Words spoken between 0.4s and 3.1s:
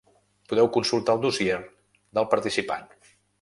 Podeu consultar el dossier del participant.